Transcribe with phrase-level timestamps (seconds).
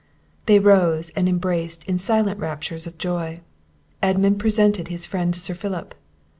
[0.47, 3.37] They rose, and embraced in silent raptures of joy.
[4.01, 5.93] Edmund presented his friend to Sir Philip.